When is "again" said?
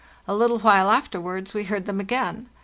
1.99-2.49